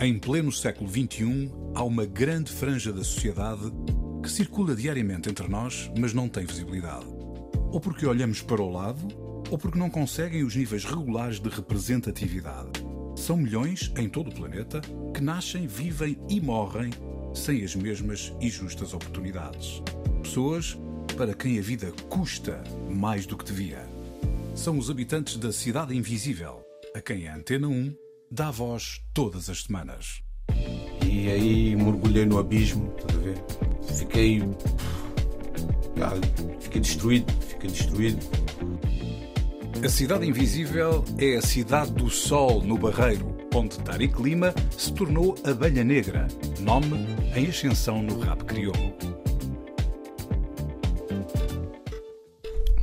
[0.00, 3.72] Em pleno século XXI, há uma grande franja da sociedade
[4.20, 7.06] que circula diariamente entre nós, mas não tem visibilidade.
[7.70, 9.06] Ou porque olhamos para o lado,
[9.50, 12.70] ou porque não conseguem os níveis regulares de representatividade.
[13.14, 14.80] São milhões em todo o planeta
[15.14, 16.90] que nascem, vivem e morrem
[17.32, 19.80] sem as mesmas e justas oportunidades.
[20.22, 20.76] Pessoas
[21.16, 23.86] para quem a vida custa mais do que devia.
[24.56, 26.64] São os habitantes da Cidade Invisível,
[26.94, 28.03] a quem a Antena 1
[28.34, 30.20] dá voz todas as semanas.
[31.06, 33.44] E aí mergulhei no abismo, estás a ver?
[33.96, 34.42] Fiquei.
[36.02, 38.18] ah, fiquei destruído, fiquei destruído.
[39.84, 45.36] A Cidade Invisível é a cidade do sol no Barreiro, onde Tariq Lima se tornou
[45.44, 46.26] Abelha Negra,
[46.60, 48.94] nome em ascensão no rap crioulo.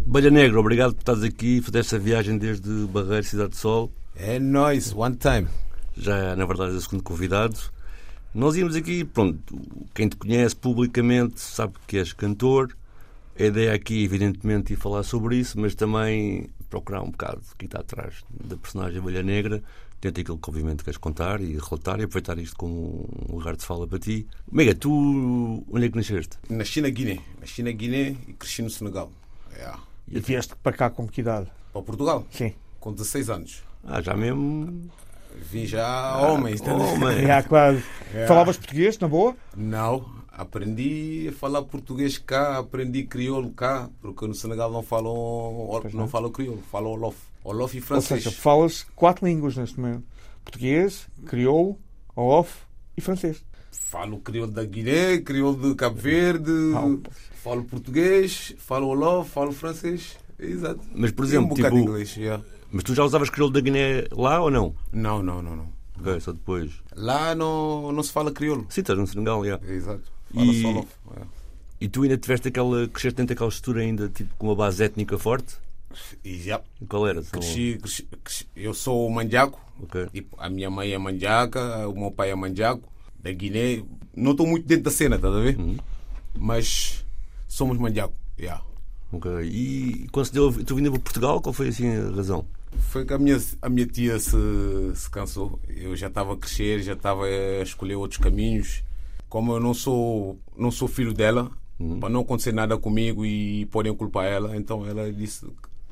[0.06, 3.92] Balha Negra, obrigado por estares aqui e fazer esta viagem desde Barreiro, Cidade de Sol.
[4.16, 5.48] É nóis, one time.
[5.96, 7.58] Já, na verdade, é o segundo convidado.
[8.34, 9.40] Nós íamos aqui, pronto,
[9.94, 12.76] quem te conhece publicamente sabe que és cantor.
[13.38, 17.66] A ideia aqui, evidentemente, é falar sobre isso, mas também procurar um bocado o que
[17.66, 19.62] está atrás da personagem Balha Negra,
[20.00, 23.66] dentro daquilo que, obviamente, queres contar e relatar e aproveitar isto como um lugar de
[23.66, 24.26] fala para ti.
[24.50, 26.38] Mega, tu onde é que nasceste?
[26.50, 29.12] Nasci na Guiné, nasci na Guiné e cresci no Senegal.
[29.54, 29.74] É.
[30.08, 31.48] E vieste para cá com que idade?
[31.74, 32.54] Para Portugal, Sim.
[32.80, 33.71] com 16 anos.
[33.84, 34.90] Ah, já mesmo.
[35.50, 36.80] Vim já homem, entendeu?
[36.80, 37.22] homem.
[37.26, 37.84] Já, quase.
[38.14, 38.28] É.
[38.28, 39.34] Falavas português, na boa?
[39.56, 45.14] Não, aprendi a falar português cá, aprendi crioulo cá, porque no Senegal não falam,
[45.94, 46.08] não não.
[46.10, 47.16] falam crioulo, falam olof.
[47.42, 48.22] Olof e Ou francês.
[48.24, 50.04] seja, falas quatro línguas neste momento:
[50.44, 51.80] português, crioulo,
[52.14, 52.54] olof
[52.98, 53.42] e francês.
[53.72, 57.10] Falo crioulo da Guiné, crioulo de Cabo Verde, Ah,
[57.42, 60.18] falo português, falo olof, falo francês.
[60.38, 60.82] Exato.
[60.94, 62.18] Mas, por E um exemplo, bocado de tipo, inglês.
[62.18, 62.44] yeah.
[62.72, 64.76] Mas tu já usavas crioulo da Guiné lá ou não?
[64.92, 65.70] Não, não, não, não.
[66.00, 66.72] Ok, só depois.
[66.96, 68.66] Lá não, não se fala crioulo.
[68.70, 69.60] Sim, estás no Senegal, já.
[69.68, 70.02] Exato.
[70.34, 70.88] Fala E- só yeah.
[71.80, 72.88] E tu ainda tiveste aquela.
[72.88, 75.56] cresceste dentro daquela estrutura ainda, tipo, com uma base étnica forte?
[76.24, 77.22] E já Qual era?
[77.24, 78.48] Cresci, cresci, cresci.
[78.56, 79.60] Eu sou mandiaco.
[79.82, 80.08] Ok.
[80.14, 82.88] Tipo, a minha mãe é mandiaca, o meu pai é mandiaco,
[83.20, 83.84] da Guiné.
[84.16, 85.58] Não estou muito dentro da cena, estás a ver?
[85.60, 85.78] Uhum.
[86.38, 87.04] Mas
[87.48, 88.14] somos mandiaco.
[88.40, 88.64] Yeah.
[89.12, 89.30] Ok.
[89.44, 90.52] E quando se deu.
[90.64, 92.46] Tu vindo para Portugal, qual foi assim a razão?
[92.90, 94.38] Foi que a minha, a minha tia se,
[94.96, 95.60] se cansou.
[95.68, 98.84] Eu já estava a crescer, já estava a escolher outros caminhos.
[99.30, 101.50] Como eu não sou, não sou filho dela,
[102.00, 105.48] para não acontecer nada comigo e podem culpar ela, então ela disse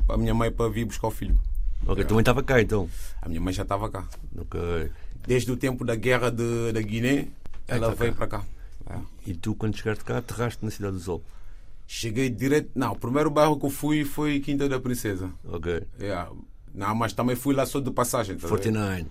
[0.06, 1.40] para a minha mãe para vir buscar o filho.
[1.88, 2.90] Ok, também estava cá então.
[3.22, 4.08] A minha mãe já estava cá.
[4.38, 4.92] Ok.
[5.26, 7.28] Desde o tempo da guerra de, da Guiné,
[7.68, 8.44] ela veio para cá.
[8.90, 8.98] É.
[9.28, 11.24] E tu, quando chegaste cá, aterraste na Cidade do Sol.
[11.88, 12.72] Cheguei direto.
[12.76, 15.32] Não, o primeiro bairro que eu fui foi Quinta da Princesa.
[15.46, 15.84] Ok.
[16.00, 16.32] Yeah.
[16.74, 18.36] Não, mas também fui lá só de passagem.
[18.38, 18.56] tá a ver?
[18.58, 19.06] 49.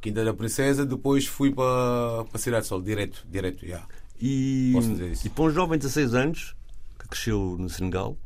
[0.00, 3.64] Quinta da Princesa, depois fui para a Cidade de Sol, direto, direto.
[3.64, 3.86] Yeah.
[4.18, 4.72] E,
[5.24, 6.56] e para um jovem de 16 anos
[6.98, 8.16] que cresceu no Senegal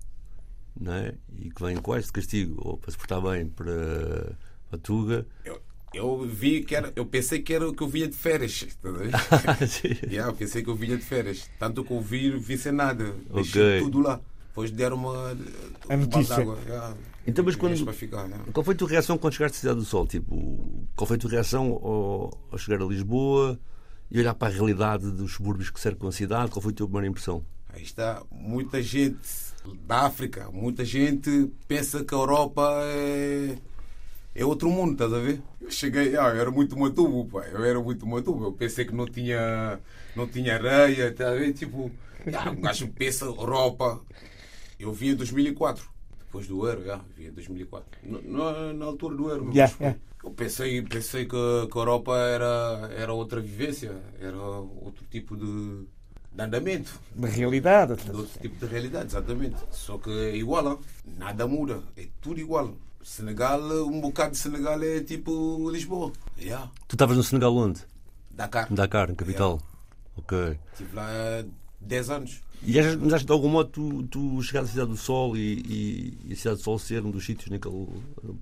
[0.86, 1.14] é?
[1.36, 4.36] e que vem com este castigo ou para se portar bem para,
[4.68, 5.26] para Tuga.
[5.44, 5.60] Eu,
[5.92, 8.66] eu vi que era, eu pensei que era que eu vinha de férias.
[8.80, 11.48] tá a yeah, eu pensei que eu vinha de férias.
[11.58, 13.14] Tanto que eu vi, vi sem nada.
[13.32, 13.80] Deixei Ok.
[13.80, 14.20] tudo lá.
[14.54, 15.36] Depois deram uma.
[15.88, 16.40] A notícia.
[16.66, 16.96] Yeah.
[17.26, 18.52] Então, mas quando- ficar, yeah.
[18.52, 20.06] Qual foi a tua reação quando chegaste à Cidade do Sol?
[20.06, 23.58] Tipo, qual foi a tua reação ao, ao chegar a Lisboa
[24.08, 26.52] e olhar para a realidade dos subúrbios que cercam a cidade?
[26.52, 27.44] Qual foi a tua primeira impressão?
[27.72, 29.18] Aí está muita gente
[29.88, 33.56] da África, muita gente pensa que a Europa é,
[34.36, 35.42] é outro mundo, estás a ver?
[35.60, 37.50] Eu cheguei, ah, eu era muito matubo, pai.
[37.52, 38.44] Eu era muito matubo.
[38.44, 39.80] Eu pensei que não tinha,
[40.14, 41.52] não tinha areia, estás a ver?
[41.54, 41.90] Tipo,
[42.32, 44.00] ah, um gajo pensa Europa.
[44.84, 47.98] Eu vim em 2004, depois do Euro, já, vim em 2004.
[48.02, 49.50] No- no- na altura do Euro.
[49.52, 49.98] Yeah, yeah.
[50.22, 51.30] Eu pensei, pensei que,
[51.70, 55.86] que a Europa era, era outra vivência, era outro tipo de,
[56.32, 57.00] de andamento.
[57.14, 57.96] Da realidade.
[57.96, 59.56] De outro tipo de realidade, exatamente.
[59.70, 60.78] Só que é igual, ó.
[61.18, 62.74] nada muda, é tudo igual.
[63.02, 66.12] Senegal, um bocado de Senegal é tipo Lisboa.
[66.38, 66.70] Yeah.
[66.88, 67.80] Tu estavas no Senegal onde?
[68.30, 68.70] Dakar.
[68.72, 69.60] Dakar, na capital.
[70.16, 70.58] Ok.
[70.72, 71.44] Estive lá há
[71.80, 72.42] 10 anos.
[72.66, 75.36] E achas, mas achas que de algum modo tu, tu chegaste à Cidade do Sol
[75.36, 77.86] e, e, e a Cidade do Sol ser um dos sítios naquele,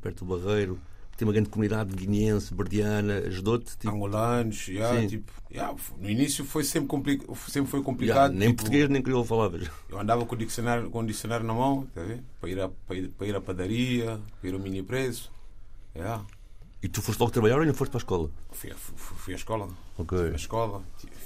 [0.00, 0.78] perto do Barreiro,
[1.10, 3.76] que tem uma grande comunidade guineense, verdiana, ajudou-te?
[3.76, 8.32] Tipo, Angolanos, yeah, tipo, yeah, no início foi sempre, complica sempre foi complicado.
[8.32, 9.69] nem tipo, português nem crioulo falavas.
[9.90, 12.02] Eu andava com o dicionário, com o dicionário na mão, tá?
[12.40, 15.30] Para, ir a, para, ir, para ir à padaria, para ir ao mini preço.
[15.94, 16.24] Yeah.
[16.82, 18.30] E tu foste logo trabalhar ou ainda foste para a escola?
[18.50, 19.69] Fui, fui, fui à escola.
[19.98, 20.19] Ok.
[20.19, 20.82] Fui à escola,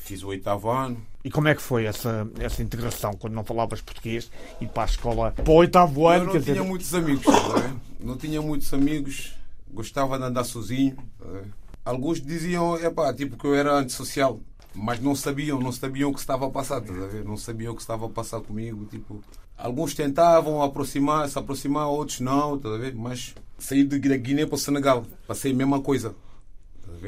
[0.06, 1.03] fiz o oitavo ano.
[1.25, 4.31] E como é que foi essa, essa integração quando não falavas português
[4.61, 6.25] e para a escola para o oitavo Eu ano?
[6.26, 7.75] não Quer tinha dizer, muitos amigos, tá a ver?
[7.99, 9.35] não tinha muitos amigos,
[9.70, 10.97] gostava de andar sozinho.
[11.19, 11.44] tá ver?
[11.85, 14.41] Alguns diziam, epá, tipo que eu era antissocial.
[14.73, 16.82] Mas não sabiam, não sabiam o que estava a passar?
[17.25, 19.23] Não sabiam o que estava a passar comigo, tipo...
[19.56, 22.94] Alguns tentavam aproximar, se aproximar, outros não, ver?
[22.94, 26.14] Mas saí de Guiné para o Senegal, passei a mesma coisa.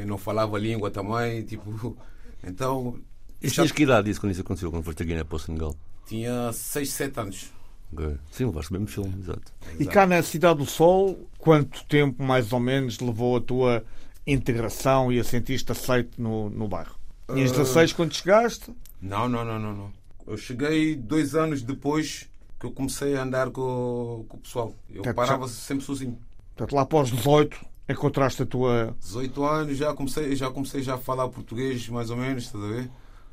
[0.06, 1.94] Não falava língua também, tipo...
[2.44, 2.98] Então...
[3.40, 5.76] E tinhas que idade isso quando isso aconteceu, quando foste a Guiné para o Senegal?
[6.06, 7.52] Tinha 6, 7 anos.
[7.92, 8.16] Ok.
[8.32, 9.52] Sim, levaste o mesmo filme, exato.
[9.78, 13.84] E cá na Cidade do Sol, quanto tempo mais ou menos levou a tua
[14.26, 16.96] integração e a sentir-te aceito no, no bairro?
[17.32, 18.72] Tinhas 16 quando chegaste?
[19.00, 19.92] Não, não, não, não, não.
[20.26, 24.74] Eu cheguei dois anos depois que eu comecei a andar com, com o pessoal.
[24.90, 26.18] Eu Portanto, parava já- sempre sozinho.
[26.56, 27.56] Portanto, lá após 18
[27.88, 28.94] encontraste a tua.
[29.00, 32.68] 18 anos já comecei, já comecei já a falar português mais ou menos, estás a
[32.68, 32.90] ver?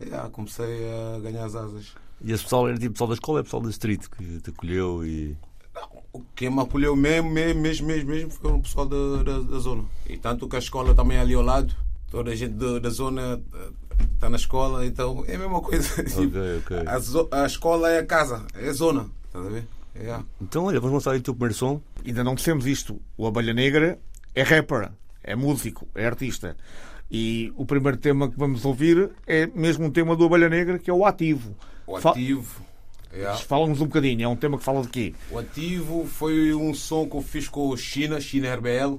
[0.10, 1.94] Já comecei a ganhar as asas.
[2.22, 5.06] E esse pessoal era tipo pessoal da escola, é pessoal da street que te acolheu
[5.06, 5.38] e.
[6.14, 9.60] O que me acolheu mesmo, mesmo, mesmo, mesmo, mesmo foi o pessoal da, da, da
[9.60, 9.84] zona.
[10.08, 11.76] E tanto que a escola também é ali ao lado,
[12.10, 13.42] toda a gente da, da zona
[14.14, 15.90] está na escola, então é a mesma coisa.
[16.04, 16.78] Tipo, Ok, ok.
[17.32, 19.68] a, a escola é a casa, é a zona, estás a ver?
[19.96, 20.20] É.
[20.42, 21.82] Então, olha, vamos mostrar aí o teu primeiro som.
[22.06, 23.00] Ainda não dissemos isto.
[23.18, 23.98] O Abelha Negra
[24.36, 24.92] é rapper,
[25.24, 26.56] é músico, é artista.
[27.10, 30.90] E o primeiro tema que vamos ouvir é mesmo um tema do Abelha Negra, que
[30.90, 31.56] é o Ativo.
[31.88, 32.62] O ativo.
[33.14, 33.32] é.
[33.38, 35.14] Fala-nos um bocadinho, é um tema que fala de quê?
[35.32, 38.98] O ativo foi um som que eu fiz com o China, China RBL,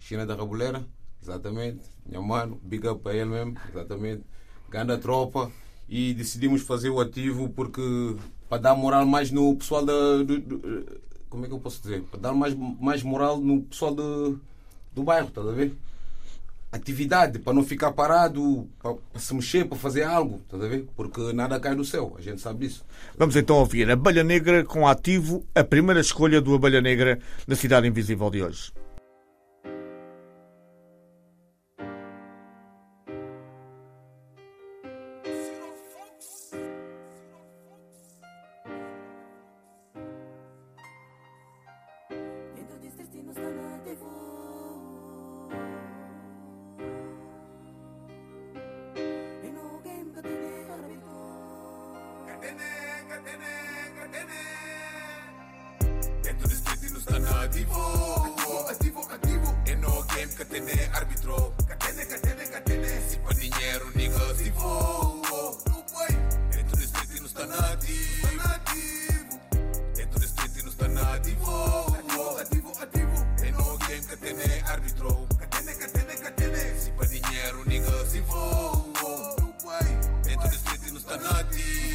[0.00, 0.84] China da Rabuleira,
[1.22, 1.80] exatamente.
[2.04, 4.22] Meu mano, big up para ele mesmo, exatamente.
[4.68, 5.50] Ganda tropa.
[5.88, 8.16] E decidimos fazer o ativo porque
[8.48, 9.92] para dar moral mais no pessoal da.
[10.24, 10.86] do- do-
[11.28, 12.02] como é que eu posso dizer?
[12.10, 14.40] Para dar mais, mais moral no pessoal do,
[14.94, 15.72] do bairro, estás a ver?
[16.72, 20.86] Atividade, para não ficar parado, para, se mexer, para fazer algo, estás a ver?
[20.96, 22.84] Porque nada cai do céu, a gente sabe disso.
[23.16, 27.86] Vamos então ouvir Abelha Negra com Ativo, a primeira escolha do Abelha Negra na Cidade
[27.86, 28.72] Invisível de hoje.
[71.12, 71.96] Ativo
[72.40, 75.28] Ativo, ativo É no game que tem árbitro.
[75.38, 78.94] Catene, catene, catene Se para dinheiro, nigga, se for
[80.24, 81.94] Dentro do street não está na ativo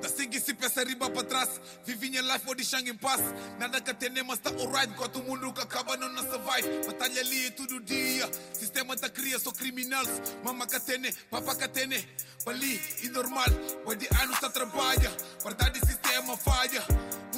[0.00, 3.20] da sangue se pensa riba para trás Vivinha life de sangue em paz.
[3.58, 4.92] Nada que tem mas tá alright.
[4.92, 9.38] Enquanto o mundo que acaba não nossa vibe Batalha ali todo dia Sistema tá cria
[9.38, 10.08] só criminais
[10.44, 12.06] Mama catene, papa catene
[12.44, 13.48] Bali e normal.
[13.84, 15.10] Boy de anos tá trabalha
[15.42, 16.84] Verdade sistema falha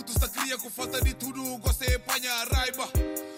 [0.09, 2.89] Putos tá cria com falta de tudo Gosta de apanha a raiva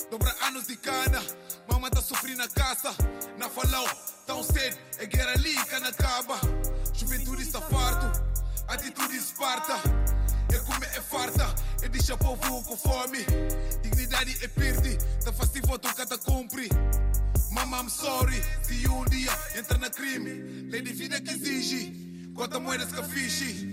[0.08, 1.20] Dobra anos de cana
[1.68, 2.94] Mama tá sofrendo na casa.
[3.38, 3.84] Na falão
[4.24, 6.40] Tão cedo É guerra ali não acaba
[6.94, 8.22] Juventude está farto
[8.68, 9.74] Atitude esparta
[10.52, 11.52] É comer é farta
[11.82, 13.18] É deixa povo com fome
[13.82, 16.68] Dignidade é perde Tá fácil voto cada cumpre
[17.50, 22.62] Mama, I'm sorry Se um dia entra na crime Lei de vida que exige Quantas
[22.62, 23.69] moedas que fixe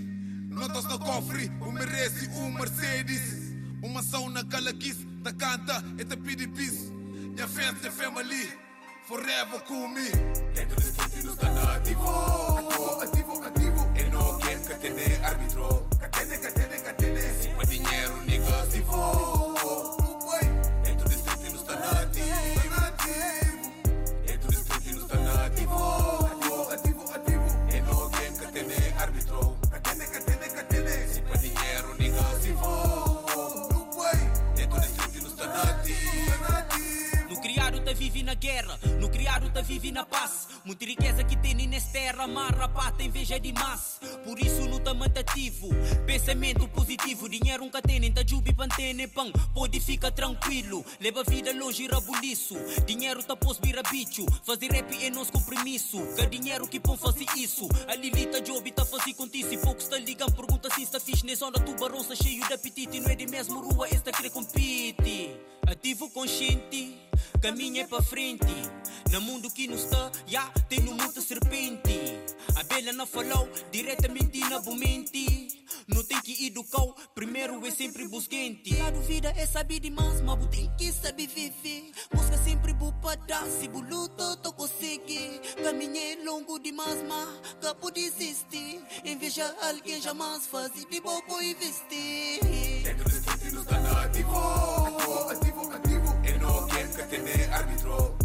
[0.58, 3.54] Notas no cofre O merece um Mercedes.
[3.82, 8.68] Uma ação na calaquice Da canta E te pede peace Minha fans é family
[9.08, 10.10] Forever com me.
[10.54, 12.02] Dentro do street não está na ativo.
[12.02, 13.92] Ativo, ativo, ativo.
[13.94, 15.88] É no game que tem árbitro.
[15.98, 17.20] Catene, catene, catene.
[17.40, 19.37] Se para dinheiro, nigga, se for
[40.04, 40.48] paz.
[40.64, 44.00] Muita riqueza que tem nessa terra, marra, pata, inveja de massa.
[44.24, 45.68] Por isso não tá mantativo.
[46.06, 49.32] Pensamento positivo, dinheiro nunca tem, nem tá jubi, pantene, pão.
[49.54, 52.54] Pode ficar tranquilo, leva a vida longe, rabuliço.
[52.86, 53.58] Dinheiro tá pós
[53.90, 55.98] bicho, fazer rap é nosso compromisso.
[56.16, 57.68] Que dinheiro que pão fazer isso.
[57.86, 61.24] A Lilita Job tá fazer contigo, se poucos tá ligando, pergunta se está fixe.
[61.26, 65.57] Nessa onda tubarão tá cheio de apetite, não é de mesmo rua, esta querer compete.
[65.70, 66.96] Ativo consciente,
[67.42, 68.46] caminha é pra frente.
[69.12, 71.92] No mundo que não está, já tem no mundo serpente.
[72.56, 75.48] A Bela não falou, diretamente na mente.
[75.86, 78.80] Não tem que educar, primeiro é sempre busquente.
[78.80, 81.92] A dúvida é saber demais, mas tem que saber viver.
[82.14, 85.38] Busca sempre boa espada, se buluto, tô consegui.
[85.62, 87.28] Caminhei longo demais, mas
[87.60, 88.82] capo desistir.
[89.04, 92.40] Inveja alguém jamais faz de bobo investir.
[92.84, 94.97] Dentro do street não está na ativo
[97.66, 98.17] que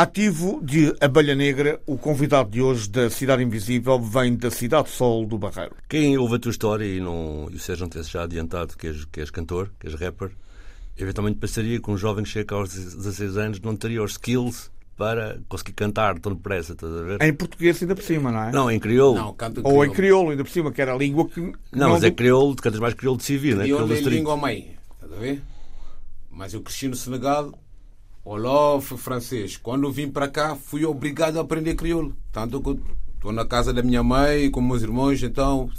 [0.00, 5.26] Ativo de Abelha Negra, o convidado de hoje da Cidade Invisível vem da Cidade Sol
[5.26, 5.74] do Barreiro.
[5.88, 8.86] Quem ouve a tua história e, não, e o Sérgio não tivesse já adiantado que
[8.86, 10.30] és, que és cantor, que és rapper,
[10.96, 15.40] eventualmente passaria com um jovem que chega aos 16 anos, não teria os skills para
[15.48, 17.20] conseguir cantar tão depressa, estás a ver?
[17.20, 18.52] Em português ainda por cima, não é?
[18.52, 19.18] Não, em crioulo.
[19.18, 21.40] Não, canto Ou em crioulo ainda por cima, que era a língua que...
[21.72, 23.64] Não, mas é crioulo, tu cantas mais crioulo de civil, né?
[23.64, 25.42] Crioulo é língua mãe, estás a ver?
[26.30, 27.52] Mas eu cresci no Senegal,
[28.24, 29.56] Olof, francês.
[29.56, 32.16] Quando vim para cá, fui obrigado a aprender crioulo.
[32.32, 32.78] Tanto que
[33.14, 35.70] estou na casa da minha mãe com meus irmãos, então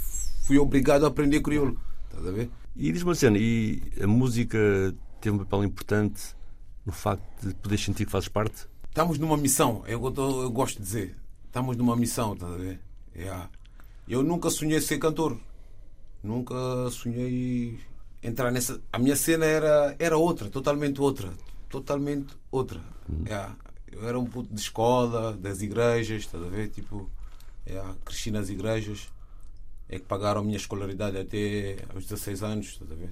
[0.42, 1.78] fui obrigado a aprender crioulo.
[2.08, 2.50] Estás a ver?
[2.76, 4.58] E diz-me uma cena, e a música
[5.20, 6.34] teve um papel importante
[6.84, 8.66] no facto de poderes sentir que fazes parte?
[8.88, 11.16] Estamos numa missão, é o que eu, gosto de dizer.
[11.46, 12.80] Estamos numa missão, estás a ver?
[13.14, 13.48] Yeah.
[14.08, 15.38] Eu nunca sonhei ser cantor.
[16.22, 16.54] Nunca
[16.90, 17.78] sonhei
[18.22, 18.80] entrar nessa.
[18.92, 21.30] A minha cena era, era outra, totalmente outra.
[21.70, 22.80] Totalmente outra.
[23.24, 23.56] Yeah.
[23.90, 26.68] Eu era um puto de escola, das igrejas, estás a ver?
[26.68, 27.08] Tipo,
[27.66, 27.94] yeah.
[28.04, 29.08] cresci nas igrejas.
[29.88, 33.10] É que pagaram a minha escolaridade até aos 16 anos, estás a ver?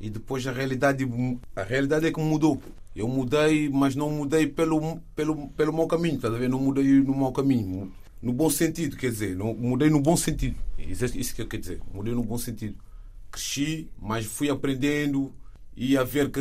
[0.00, 1.06] E depois a realidade,
[1.54, 2.60] a realidade é que mudou.
[2.96, 6.48] Eu mudei, mas não mudei pelo, pelo, pelo mau caminho, estás a ver?
[6.48, 7.92] Não mudei no mau caminho.
[8.20, 10.56] No bom sentido, quer dizer, não, mudei no bom sentido.
[10.78, 11.80] Isso, é- isso que eu quero dizer.
[11.92, 12.76] Mudei no bom sentido.
[13.30, 15.32] Cresci, mas fui aprendendo
[15.76, 16.40] e a ver que,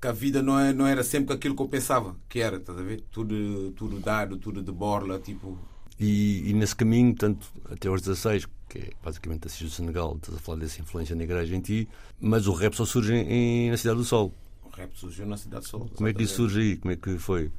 [0.00, 2.78] que a vida não, é, não era sempre aquilo que eu pensava que era, estás
[2.78, 3.02] a ver?
[3.10, 5.58] Tudo, tudo dado, tudo de borla, tipo.
[5.98, 10.36] E, e nesse caminho, tanto até aos 16, que é basicamente a do Senegal, estás
[10.36, 11.88] a falar dessa influência na igreja em ti,
[12.20, 14.34] mas o rap só surge em, na Cidade do Sol.
[14.64, 15.88] O rap surgiu na Cidade de Sol.
[15.94, 16.76] Como é que isso surge aí?
[16.76, 17.50] Como é que foi?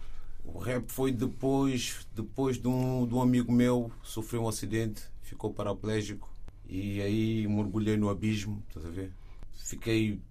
[0.46, 5.54] O rap foi depois, depois de, um, de um amigo meu sofreu um acidente, ficou
[5.54, 6.30] paraplégico
[6.70, 9.12] e aí mergulhei no abismo, estás a ver?
[9.54, 10.22] Fiquei.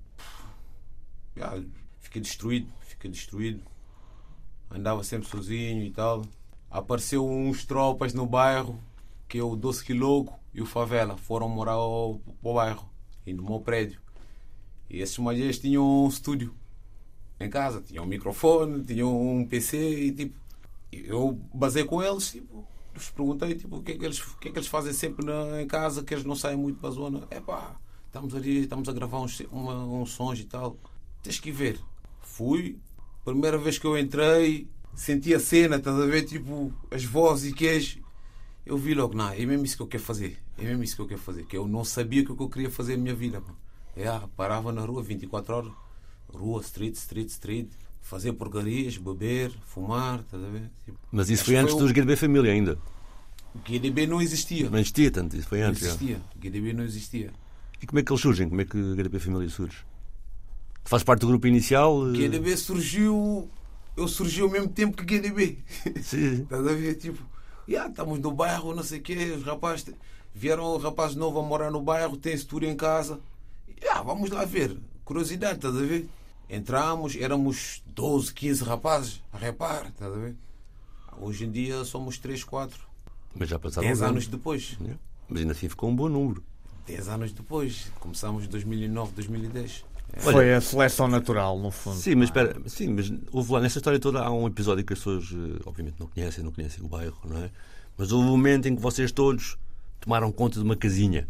[1.41, 1.61] ah,
[2.20, 3.62] destruído, fiquei destruído.
[4.70, 6.25] Andava sempre sozinho e tal.
[6.70, 8.80] Apareceu uns tropas no bairro,
[9.28, 12.88] que é o Doce Quilogo e o Favela, foram morar ao, ao bairro
[13.26, 14.00] e no meu prédio.
[14.88, 16.54] E esses malheiros tinham um estúdio
[17.38, 17.82] em casa.
[17.82, 20.46] Tinha um microfone, tinha um PC e tipo.
[20.92, 24.49] Eu basei com eles, tipo, lhes perguntei tipo, o, que é que eles, o que
[24.49, 26.92] é que eles fazem sempre na, em casa, que eles não saem muito para a
[26.92, 27.26] zona.
[27.30, 30.76] É pá, estamos ali, estamos a gravar uns, uma, uns sons e tal.
[31.23, 31.78] Tens que ver.
[32.37, 32.76] Fui,
[33.25, 37.54] primeira vez que eu entrei, senti a cena, estás a ver, tipo, as vozes e
[37.54, 38.00] queijo.
[38.64, 40.37] Eu vi logo, não, é mesmo isso que eu quero fazer.
[40.59, 41.45] É mesmo isso que eu quero fazer.
[41.47, 43.40] Que eu não sabia o que eu queria fazer na minha vida.
[43.40, 43.56] Mano.
[43.95, 44.06] É,
[44.37, 45.73] parava na rua 24 horas.
[46.28, 47.68] Rua, street, street, street.
[48.02, 50.71] Fazer porcarias, beber, fumar, estás a ver?
[50.85, 52.78] Tipo, Mas isso foi que antes o- dos GDB Família ainda.
[53.54, 54.68] O GDB não existia.
[54.68, 55.80] Não existia tanto, isso foi Não antes.
[55.80, 55.88] já.
[55.88, 56.21] existia.
[56.37, 57.33] O GDB não existia.
[57.80, 58.49] E como é que eles surgem?
[58.49, 59.78] Como é que o GDB Família surge?
[60.87, 62.09] Faz parte do grupo inicial?
[62.11, 63.50] Eh, GDB surgiu.
[63.97, 65.59] Eu surgi ao mesmo tempo que o GDB.
[66.00, 66.43] Sim.
[66.47, 66.95] Estás a ver?
[66.95, 67.21] Tipo,
[67.69, 69.87] yeah, estamos no bairro, não sei o quê, os rapazes
[70.33, 73.19] vieram rapazes novos a morar no bairro, tem tudo em casa.
[73.83, 74.78] Yeah, vamos lá ver.
[75.05, 76.09] Curiosidade, estás a ver?
[76.49, 80.37] Entramos, éramos 12, 15 rapazes a repar, estás a ver?
[81.19, 82.78] Hoje em dia somos 3, 4.
[83.35, 84.78] Mas já passaram 10 uns anos depois.
[85.28, 86.45] Mas ainda assim ficou um bom número.
[86.87, 87.90] 10 anos depois.
[87.99, 89.96] Começamos em 2009, 2010.
[90.23, 91.97] Olha- Foi a seleção natural, no fundo.
[91.97, 94.99] Sim, mas espera, sim, mas houve lá nessa história toda há um episódio que as
[94.99, 97.51] pessoas eh, obviamente não conhecem, não conhecem o bairro, não é?
[97.99, 99.59] Mas houve um momento em que vocês todos
[100.01, 101.29] tomaram conta de uma casinha.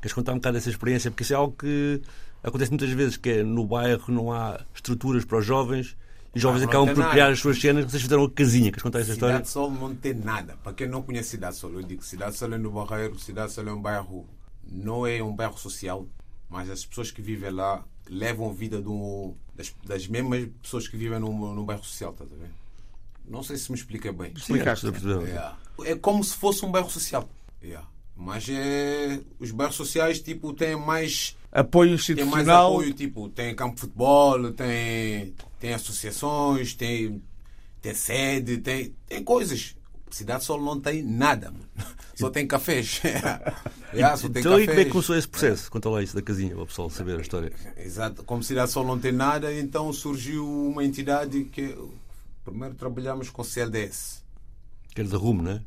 [0.00, 1.10] Queres contar um bocado dessa experiência?
[1.10, 2.00] Porque isso é algo que
[2.42, 5.96] acontece muitas vezes, que é no bairro não há estruturas para os jovens
[6.34, 8.70] e os jovens não acabam por criar as suas cenas, vocês fizeram uma casinha.
[8.70, 9.36] Queres contar essa história?
[9.36, 10.56] Cidade Sol não tem nada.
[10.62, 13.18] Para quem não conhece Cidade Sol, eu digo Cidade Sol é no Barreiro.
[13.18, 14.28] Cidade Sol é um bairro,
[14.70, 16.06] não é um bairro social,
[16.48, 20.96] mas as pessoas que vivem lá levam a vida do, das, das mesmas pessoas que
[20.96, 22.50] vivem num, num bairro social, estás a ver?
[23.28, 24.32] Não sei se me expliquei bem.
[24.36, 24.86] Explicaste.
[24.86, 25.58] Yeah.
[25.84, 27.28] É como se fosse um bairro social.
[27.62, 27.88] Yeah.
[28.14, 32.72] Mas é, os bairros sociais tipo, têm mais Apoio tem mais institucional.
[32.72, 37.22] apoio, tipo, tem campo de futebol, tem, tem associações, tem,
[37.80, 39.74] tem sede, tem, tem coisas.
[40.16, 41.68] Cidade Sol não tem nada, mano.
[42.16, 43.02] Só tem cafés.
[43.92, 44.92] yeah, só tem Então, e como é que cafés.
[44.92, 45.70] começou esse processo?
[45.70, 47.52] Conta lá isso da casinha, para o pessoal saber a história.
[47.76, 48.24] Exato.
[48.24, 51.76] Como Cidade Sol não tem nada, então surgiu uma entidade que
[52.42, 54.24] primeiro trabalhamos com CLDS.
[54.94, 55.62] Queres a rumo, não é?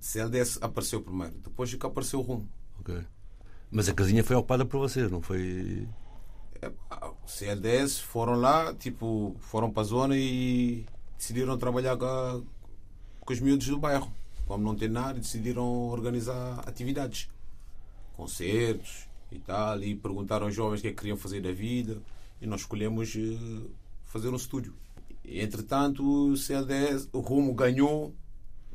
[0.00, 2.48] CLDS apareceu primeiro, depois é que apareceu o Rumo.
[2.80, 2.96] Ok.
[3.70, 5.86] Mas a casinha foi ocupada por vocês, não foi.
[6.60, 6.72] É,
[7.26, 10.84] CLDS foram lá, tipo, foram para a zona e
[11.16, 12.40] decidiram trabalhar com, a-
[13.24, 14.10] com os miúdos do bairro.
[14.46, 17.28] Como não tem nada, decidiram organizar atividades,
[18.16, 19.82] concertos e tal.
[19.82, 22.00] E perguntaram aos jovens o que é que queriam fazer da vida.
[22.40, 23.66] E nós escolhemos eh,
[24.04, 24.74] fazer um estúdio.
[25.24, 28.14] E, entretanto, o CLDS, o Rumo ganhou.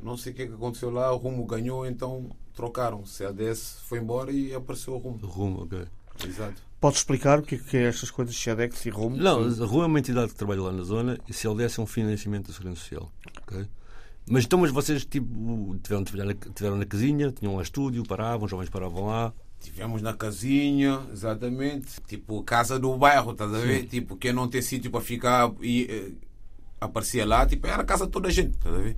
[0.02, 3.02] Não sei o que é que aconteceu lá, o Rumo ganhou, então trocaram.
[3.02, 5.20] O CLDS foi embora e apareceu o Rumo.
[5.22, 5.86] O rumo, ok.
[6.26, 6.60] Exato.
[6.80, 9.16] Podes explicar o que é, que é estas coisas de Xedex e Rumo?
[9.16, 11.82] Não, a Rua é uma entidade que trabalha lá na zona e se LDS é
[11.82, 13.12] um financiamento da Segurança Social.
[13.42, 13.68] ok?
[14.30, 16.04] Mas então, mas vocês tipo, tiveram,
[16.54, 19.32] tiveram na casinha, tinham lá estúdio, paravam, os jovens paravam lá.
[19.60, 22.00] Tivemos na casinha, exatamente.
[22.06, 23.86] Tipo, casa do bairro, estás a ver?
[23.86, 26.12] Tipo, quem não tem sítio para ficar e eh,
[26.80, 28.96] aparecia lá, tipo, era a casa de toda a gente, estás a ver?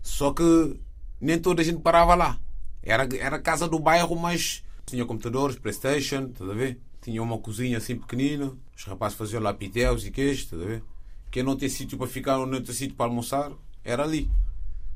[0.00, 0.78] Só que
[1.20, 2.38] nem toda a gente parava lá.
[2.80, 6.78] Era, era a casa do bairro, mas tinha computadores, Playstation, estás a ver?
[7.02, 10.84] Tinha uma cozinha assim pequenina, os rapazes faziam lá pitéus e queijos, estás a ver?
[11.32, 13.50] Quem não tem sítio para ficar ou não tem sítio para almoçar,
[13.82, 14.30] era ali.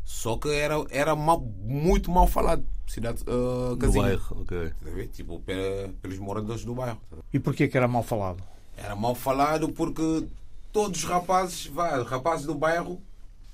[0.05, 2.65] Só que era, era mal- muito mal falado.
[2.87, 4.03] Cidade, No casinha.
[4.03, 4.73] bairro, ok.
[5.13, 6.99] Tipo, pe- pelos moradores do bairro.
[7.33, 8.43] E porquê que era mal falado?
[8.77, 10.27] Era mal falado porque
[10.73, 11.71] todos os rapazes,
[12.07, 13.01] rapazes do bairro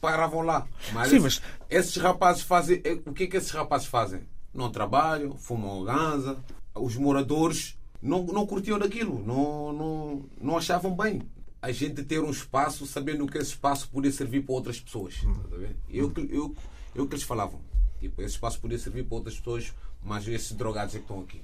[0.01, 0.67] paravam lá.
[0.93, 2.81] Mas, Sim, esses, esses rapazes fazem.
[2.85, 4.23] eh, O que é que esses rapazes fazem?
[4.53, 6.37] Não trabalham, fumam ganza.
[6.75, 11.21] Os moradores não, não curtiam daquilo, não, não, não achavam bem.
[11.69, 15.17] A gente ter um espaço sabendo que esse espaço podia servir para outras pessoas.
[15.51, 15.77] ver?
[15.91, 16.57] Eu, eu,
[16.95, 17.61] eu que eles falavam.
[18.01, 21.43] Tipo, esse espaço podia servir para outras pessoas, mas esses drogados é que estão aqui.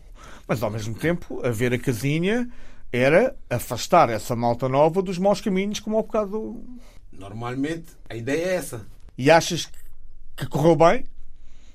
[0.49, 2.51] Mas ao mesmo tempo, haver a casinha
[2.91, 6.65] era afastar essa malta nova dos maus caminhos, como ao bocado.
[7.13, 8.87] Normalmente a ideia é essa.
[9.19, 9.71] E achas
[10.35, 11.05] que correu bem?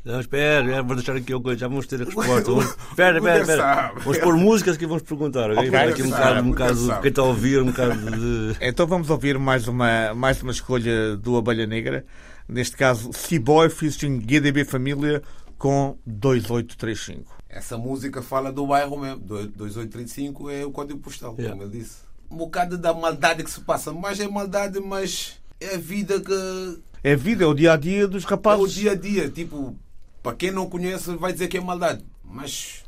[0.10, 2.42] Não, espera, vou deixar aqui uma coisa, já vamos ter a resposta.
[2.42, 3.94] Vamos- Espera, espera, espera.
[4.04, 5.58] Vamos pôr músicas que vamos perguntar, ok?
[5.68, 8.58] Ok, Vamos aqui um bocado, um bocado, quem está a ouvir, um bocado de.
[8.62, 12.04] Então vamos ouvir mais uma, mais uma escolha do Abelha Negra.
[12.48, 15.22] Neste caso, Seaboy featuring GDB Família
[15.60, 17.38] com 2835.
[17.48, 19.20] Essa música fala do bairro mesmo.
[19.20, 21.52] Do- 2835 é o código postal, Yeah.
[21.56, 21.98] como ele disse.
[22.32, 23.92] Um bocado da maldade que se passa.
[23.94, 26.80] Mas é maldade, mas é a vida que.
[27.04, 28.74] É a vida, é o dia a dia dos É o rapazes.
[28.74, 29.30] dia a dia.
[29.30, 29.76] Tipo,
[30.22, 32.06] para quem não conhece, vai dizer que é maldade.
[32.24, 32.86] Mas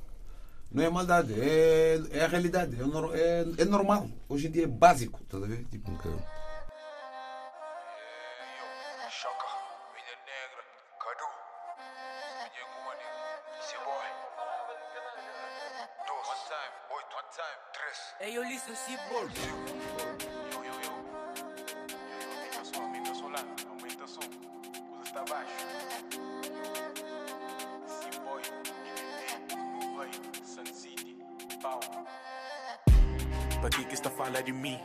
[0.71, 1.33] não é maldade.
[1.39, 2.75] É, é a realidade.
[2.75, 2.83] É,
[3.19, 4.09] é, é normal.
[4.29, 5.19] Hoje em dia é básico.
[5.23, 5.65] Estás a ver?
[5.65, 6.11] Tipo, Ok.
[9.09, 9.47] Choca,
[9.93, 10.63] Vinha Negra,
[10.99, 11.27] Cadu,
[12.47, 12.65] Vinha
[34.31, 34.79] que que está a falar de mim?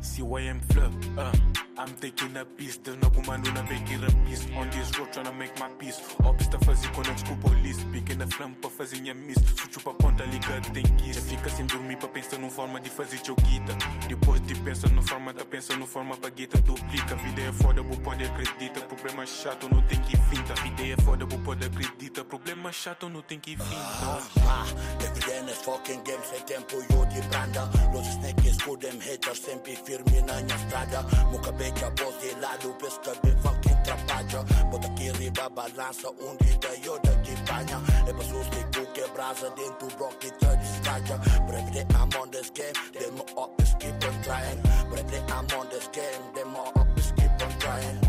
[0.00, 4.98] See why I'm taking a piece, there's no comando na making a piece On this
[4.98, 6.00] road tryna make my peace.
[6.24, 7.84] Ops tá fazer connects com o police.
[7.92, 9.36] Pequena flama pra fazer minha miss.
[9.56, 11.20] Sucho pra conta ligado tem kiss.
[11.20, 13.76] Fica sem dormir pra pensar numa forma de fazer teu guita
[14.08, 16.58] Depois de pensar numa forma da pensa numa forma pra guita.
[16.62, 18.80] Duplica, vida é foda, bu pode acredita.
[18.80, 20.54] Problema chato não tem que finta.
[20.54, 22.24] Vida é foda, bu pode acredita.
[22.24, 24.22] Problema chato não tem que finta.
[24.48, 24.64] Ah,
[25.04, 29.76] everyday nas fucking game sem tempo eu de branda Los snakes com them haters sempre
[29.76, 31.02] firme na minha estrada.
[31.30, 36.56] Muca beca, voz de lado, pesca bem fucking trabalha Bota aqui riba, balança, um dia
[36.84, 41.54] eu daqui banha É pra sustico que brasa dentro do rock e te distraja But
[41.54, 44.60] everyday I'm on this game, then my up is keep on trying.
[44.90, 48.00] But everyday I'm on this game, then my up is keep on trying.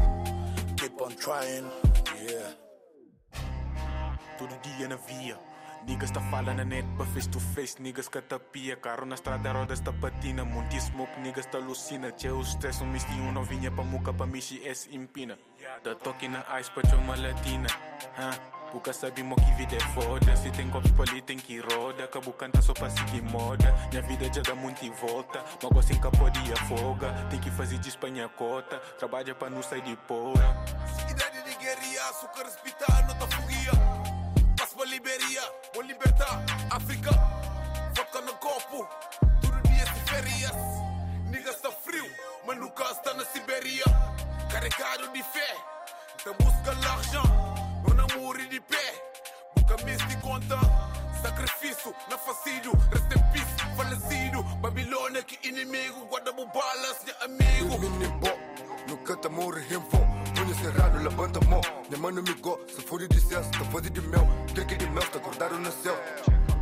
[0.77, 1.65] Keep on trying,
[2.21, 2.53] yeah.
[4.37, 5.56] Todo dia na via.
[5.87, 8.75] Niggas tá falando na net pra face to face, niggas que tapia.
[8.75, 10.43] Carro na estrada, rodas tá patina.
[10.43, 12.11] Monte smoke, niggas tá alucina.
[12.11, 15.39] Tchê, o stress, um misti, um novinha pra muca, pra mexer, esse empina.
[15.85, 17.69] Da toque na ice pra uma latina.
[18.19, 18.57] Huh?
[18.91, 20.35] Sabe mo que vida é foda.
[20.35, 22.05] Se tem copos pra ali, tem que roda.
[22.07, 23.73] Cabo canta só pra seguir moda.
[23.89, 25.39] Minha vida já dá muito em volta.
[25.79, 27.11] Assim que pode ir afoga.
[27.29, 28.77] Tem que fazer de Espanha cota.
[28.99, 30.65] Trabalha pra não sair de porra.
[31.09, 33.46] Idade de guerrilha, açúcar hospital, nota foguia.
[33.46, 33.46] Passo
[35.77, 37.11] vou libertar África.
[37.95, 38.87] Vodka no copo,
[39.39, 40.51] todo dia férias.
[41.29, 42.03] Nigga está frio,
[42.47, 43.83] mas nunca está na Sibéria.
[44.51, 45.55] Carregado de fé,
[46.25, 47.29] da busca l'argent.
[47.87, 48.87] Eu não morri de pé,
[49.55, 50.57] boca mês de conta.
[51.21, 54.43] Sacrifício, na facilho, rest in peace, falecido.
[54.59, 58.56] Babilônia, que inimigo, guarda-me balas, de amigo.
[58.87, 59.97] No canta morre info.
[60.33, 61.61] Punho cerrado, levanta a mão.
[61.89, 64.25] Minha me go, se for de licença, tá fode de mel.
[64.53, 65.97] Trick de mel, tá acordado no céu.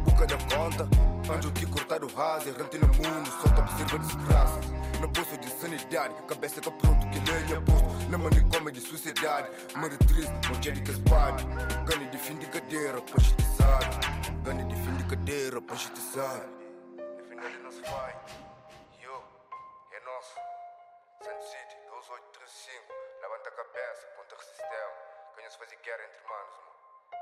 [0.04, 0.88] Boca da conta,
[1.32, 2.50] anjo que cortar o raso.
[2.50, 4.60] Errante no mundo, só tá observa desgraça.
[5.00, 8.10] No bolso de sanidade, cabeça que pronto, que lenha posto.
[8.10, 11.46] Na manicômio de sociedade, meretriz, mulher que espalha.
[11.86, 14.00] Ganho de fim de cadeira, prostituiçado.
[14.44, 16.46] Ganho de fim de cadeira, prostituiçado.
[17.18, 18.16] Defender não se vai.
[18.16, 18.45] Yo, é nosso.
[21.26, 22.94] Sun City, 2835.
[23.20, 24.94] Levanta a cabeça, ponta o sistema.
[25.36, 26.78] Ganha se fazer guerra entre manos, mano.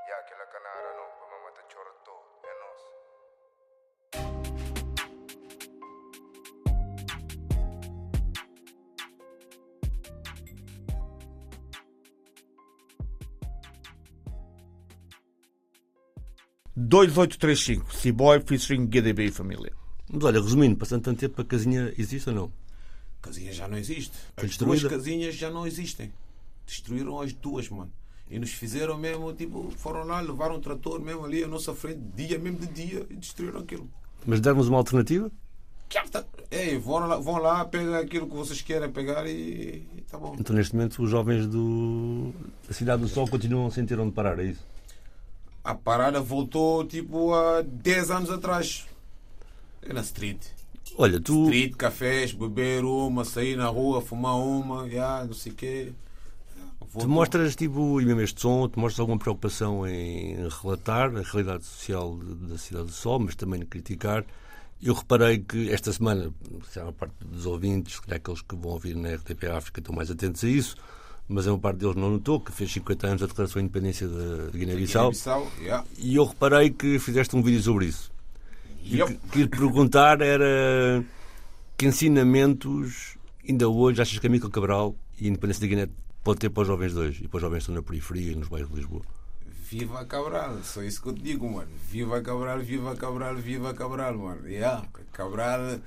[0.05, 2.27] E aquela canara não, pra mamãe tá chora todo.
[2.43, 2.91] É nosso.
[16.75, 19.71] dois oito três cinco C-Boy featuring GDB Família.
[20.11, 22.62] Mas olha, resumindo, passando tanto tempo, a casinha existe ou não?
[23.23, 24.11] Casinha já não existe.
[24.35, 24.89] As duas destruída?
[24.89, 26.11] casinhas já não existem.
[26.67, 27.91] Destruíram as duas, mano.
[28.29, 31.99] E nos fizeram mesmo, tipo, foram lá, levaram um trator mesmo ali à nossa frente,
[32.15, 33.89] dia mesmo de dia, e destruíram aquilo.
[34.25, 35.31] Mas deram-nos uma alternativa?
[36.51, 40.35] Ei, vão lá, vão lá, pega aquilo que vocês querem pegar e, e tá bom.
[40.37, 42.33] Então, neste momento, os jovens do...
[42.67, 44.65] da Cidade do Sol continuam sem ter onde parar, é isso?
[45.63, 48.85] A parada voltou tipo há 10 anos atrás.
[49.81, 50.41] É na street.
[50.97, 55.55] Olha, tu, Street, cafés, beber uma, sair na rua, fumar uma, já, não sei o
[55.55, 55.93] quê.
[56.79, 57.09] tu Voltou.
[57.09, 62.15] mostras, tipo, e mesmo este som, tu mostras alguma preocupação em relatar a realidade social
[62.17, 64.23] da Cidade do Sol, mas também em criticar.
[64.81, 66.31] Eu reparei que esta semana,
[66.69, 69.79] se há uma parte dos ouvintes, se calhar aqueles que vão ouvir na RTP África
[69.79, 70.75] estão mais atentos a isso,
[71.27, 74.51] mas uma parte deles não notou, que fez 50 anos da declaração de independência da
[74.51, 75.11] de Guiné-Bissau.
[75.11, 75.85] Guiné-Bissau, já.
[75.97, 78.12] E eu reparei que fizeste um vídeo sobre isso.
[78.83, 81.03] O que te perguntar era
[81.77, 83.17] que ensinamentos
[83.47, 85.89] ainda hoje achas que a Michael Cabral e a Independência da Guiné
[86.23, 88.31] pode ter para os jovens de hoje e para os jovens que estão na periferia
[88.31, 89.01] e nos bairros de Lisboa?
[89.69, 91.71] Viva Cabral, só isso que eu te digo, mano.
[91.89, 94.47] Viva Cabral, viva Cabral, viva Cabral, mano.
[94.47, 94.85] Yeah.
[95.11, 95.79] Cabral,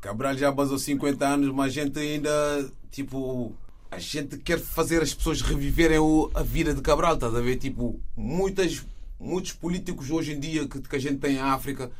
[0.00, 3.52] Cabral já basou 50 anos, mas a gente ainda, tipo,
[3.90, 5.98] a gente quer fazer as pessoas reviverem
[6.34, 7.56] a vida de Cabral, estás a ver?
[7.56, 8.84] Tipo, muitas,
[9.18, 11.90] muitos políticos hoje em dia que, que a gente tem em África,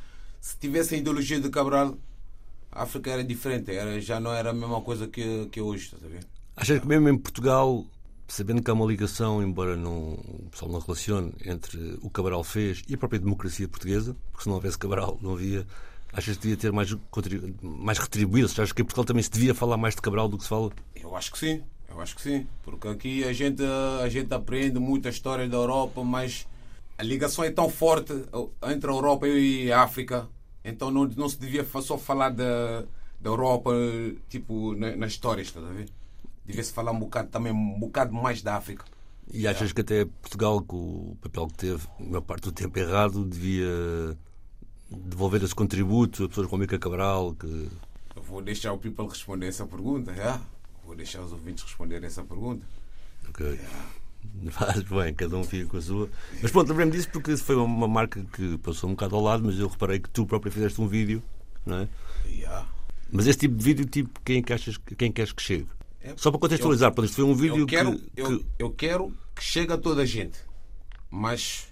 [0.46, 1.98] se tivessem a ideologia de Cabral,
[2.70, 6.04] a África era diferente, era, já não era a mesma coisa que, que hoje, estás
[6.04, 6.20] a ver?
[6.54, 7.84] Achas que mesmo em Portugal,
[8.28, 12.44] sabendo que há uma ligação, embora não, o pessoal não relacione, entre o que Cabral
[12.44, 15.66] fez e a própria democracia portuguesa, porque se não houvesse Cabral não havia,
[16.12, 16.94] achas que devia ter mais,
[17.60, 18.46] mais retribuído?
[18.46, 20.70] Achas que em Portugal também se devia falar mais de Cabral do que se fala?
[20.94, 22.46] Eu acho que sim, eu acho que sim.
[22.62, 23.64] Porque aqui a gente,
[24.00, 26.46] a gente aprende muita história da Europa, mas
[26.96, 28.12] a ligação é tão forte
[28.62, 30.28] entre a Europa e a África.
[30.68, 32.80] Então não, não se devia só falar da,
[33.20, 33.70] da Europa
[34.28, 35.88] tipo, na- nas histórias, estás a ver?
[36.44, 38.84] Devia-se falar um bocado também um bocado mais da África.
[39.32, 42.78] E achas que até Portugal, com o papel que teve, a maior parte do tempo
[42.78, 44.16] errado, devia
[44.90, 47.68] devolver esse contributo a pessoas como Mica Cabral, que
[48.14, 50.40] Eu vou deixar o people responder essa pergunta, já?
[50.84, 52.64] Vou deixar os ouvintes responderem essa pergunta.
[53.28, 53.58] Ok.
[54.50, 56.08] Faz bem, cada um fica com a sua.
[56.42, 59.44] Mas pronto, lembrei-me disso porque isso foi uma marca que passou um bocado ao lado,
[59.44, 61.22] mas eu reparei que tu próprio fizeste um vídeo,
[61.64, 61.88] não é?
[62.40, 62.66] Já.
[63.12, 65.68] Mas esse tipo de vídeo, tipo, quem, é que achas, que- quem queres que chegue?
[66.00, 68.70] É, Só para contextualizar, pronto, isto foi um vídeo eu quero, que, eu, que- eu
[68.70, 70.38] quero que chegue a toda a gente.
[71.10, 71.68] Mas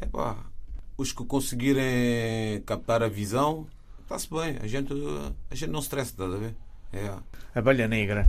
[0.00, 0.36] epá,
[0.96, 3.66] os que conseguirem captar a visão,
[4.02, 4.56] está-se bem.
[4.62, 4.92] A gente,
[5.50, 6.54] a gente não se estressa, estás a ver?
[6.92, 7.14] É.
[7.54, 8.28] Abelha Negra.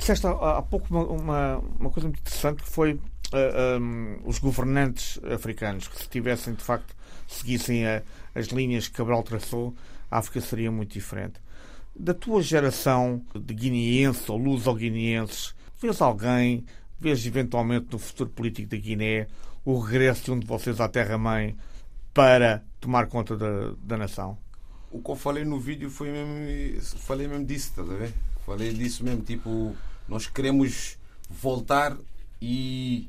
[0.00, 2.98] Disseste há, há pouco uma, uma, uma coisa muito interessante que foi
[3.32, 6.94] ah, ah, os governantes africanos que se tivessem de facto
[7.28, 8.02] seguissem a-
[8.34, 9.74] as linhas que Cabral traçou,
[10.10, 11.34] a África seria muito diferente.
[11.94, 16.64] Da tua geração de guineenses ou luso-guineenses, vês alguém,
[16.98, 19.26] vês eventualmente no futuro político da Guiné
[19.64, 21.56] o regresso de um de vocês à terra-mãe
[22.14, 24.36] para tomar conta da, da nação?
[24.90, 26.82] O que eu falei no vídeo foi mesmo.
[27.00, 28.12] Falei mesmo disso, estás a ver?
[28.44, 29.76] Falei disso mesmo, tipo,
[30.10, 30.98] nós queremos
[31.30, 31.96] voltar
[32.42, 33.08] e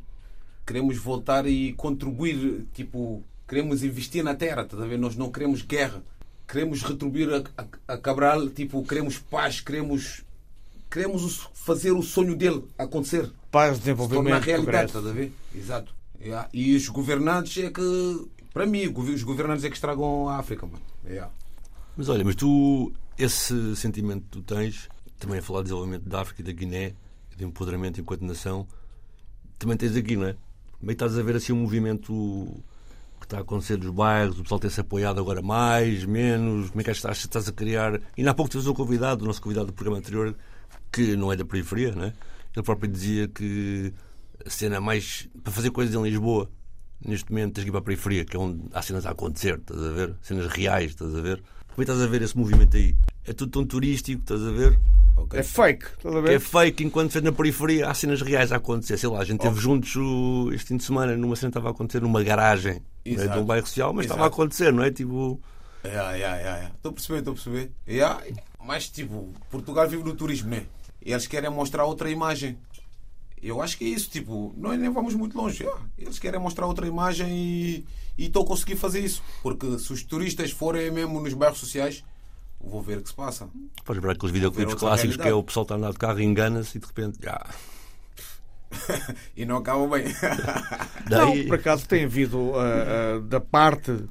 [0.66, 4.98] queremos voltar e contribuir, tipo, queremos investir na terra, a ver?
[4.98, 6.04] Nós não queremos guerra.
[6.48, 10.24] Queremos retribuir a, a, a Cabral, tipo, queremos paz, queremos
[10.90, 13.32] queremos fazer o sonho dele acontecer.
[13.50, 14.98] Paz, desenvolvimento, realidade, progresso.
[14.98, 15.32] estás a ver?
[15.56, 15.96] Exato.
[16.22, 16.50] Yeah.
[16.54, 20.82] E os governantes é que Para mim, os governantes é que estragam a África, mano.
[21.06, 21.32] Yeah.
[21.96, 24.90] Mas olha, mas tu, esse sentimento que tu tens,
[25.22, 26.94] também a falar de desenvolvimento da África e da Guiné,
[27.38, 28.68] de empoderamento enquanto nação,
[29.58, 30.36] também tens aqui, não é?
[30.80, 32.48] Também estás a ver assim um movimento
[33.20, 36.84] que está a acontecer dos bairros, o pessoal tem-se apoiado agora mais, menos, como é
[36.84, 38.02] que que estás a criar?
[38.18, 40.36] E há pouco tivemos um convidado, o nosso convidado do programa anterior,
[40.92, 42.14] que não é da periferia, não é?
[42.56, 43.94] Ele próprio dizia que
[44.44, 45.30] a cena mais.
[45.44, 46.50] para fazer coisas em Lisboa,
[47.06, 49.60] neste momento tens que ir para a periferia, que é onde há cenas a acontecer,
[49.60, 50.16] estás a ver?
[50.22, 51.38] Cenas reais, estás a ver?
[51.38, 52.96] Como é que estás a ver esse movimento aí?
[53.26, 54.80] É tudo tão turístico, estás a ver?
[55.16, 55.40] Ok.
[55.40, 56.40] É fake, estás a Que é ver?
[56.40, 58.98] fake enquanto fez na periferia há cenas reais a acontecer.
[58.98, 61.68] Sei lá, a gente esteve juntos o- este fim de semana numa cena que estava
[61.70, 62.74] a acontecer numa garagem
[63.06, 63.40] não é, de Exato.
[63.40, 64.36] um bairro social, mas estava a Exato.
[64.42, 64.92] acontecer, não é?
[64.92, 65.40] Tipo.
[65.86, 66.76] Yeah, yeah, yeah, yeah.
[66.76, 67.72] Estou a perceber, estou a perceber.
[67.88, 68.24] Yeah.
[68.66, 70.64] Mas, tipo, Portugal vive do turismo, né?
[71.04, 72.58] E eles querem mostrar outra imagem.
[73.42, 75.64] Eu acho que é isso, tipo, nós nem vamos muito longe.
[75.64, 75.82] yeah.
[75.98, 77.86] Eles querem mostrar outra imagem e
[78.18, 79.24] e estão a conseguir fazer isso.
[79.42, 82.04] Porque se os turistas forem mesmo nos bairros sociais,
[82.64, 83.50] vou ver o que se passa.
[83.84, 86.24] Podes ver aqueles videoclipes clássicos que é o pessoal está a andar de carro e
[86.24, 87.20] engana-se e de repente.
[87.22, 87.46] Já.
[89.36, 90.06] E não acaba bem.
[91.10, 94.06] Daí, Não, por acaso tem havido, ah, ah, da parte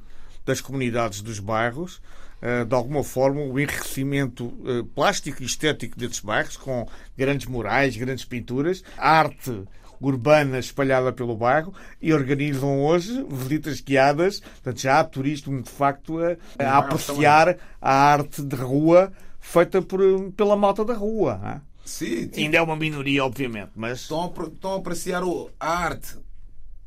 [0.45, 2.01] das comunidades dos bairros,
[2.41, 6.87] ah, de alguma forma, o enriquecimento ah, plástico e estético desses bairros, com
[7.17, 9.63] grandes murais, grandes pinturas, arte
[10.01, 14.39] urbana espalhada pelo bairro e organizam hoje visitas guiadas.
[14.39, 19.99] Portanto, já há turismo, de facto, a, a apreciar a arte de rua feita por,
[20.35, 21.39] pela malta da rua.
[21.41, 21.61] não é?
[21.85, 25.23] Sim, tipo, Ainda é uma minoria, obviamente, mas estão a, estão a apreciar
[25.59, 26.15] a arte.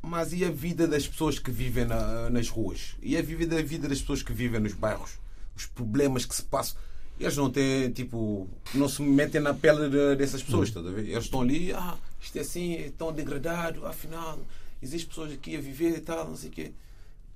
[0.01, 2.95] Mas e a vida das pessoas que vivem na- nas ruas?
[3.01, 5.17] E a vida, a vida das pessoas que vivem nos bairros?
[5.55, 6.77] Os problemas que se passam.
[7.19, 11.07] Eles não têm, tipo, não se metem na pele de- dessas pessoas, ver?
[11.07, 14.37] Eles estão ali, ah, isto é assim, é tão degradado, afinal,
[14.83, 16.71] existem pessoas aqui a viver e tal, não sei o quê.